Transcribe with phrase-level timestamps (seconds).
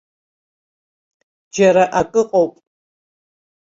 [1.53, 2.53] Џьара акыҟоуп.